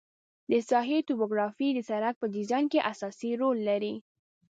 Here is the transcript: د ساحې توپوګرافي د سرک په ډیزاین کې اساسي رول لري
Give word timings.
د 0.51 0.53
ساحې 0.69 0.99
توپوګرافي 1.07 1.69
د 1.73 1.79
سرک 1.89 2.15
په 2.19 2.27
ډیزاین 2.35 2.65
کې 2.71 2.85
اساسي 2.91 3.31
رول 3.41 3.57
لري 3.69 3.93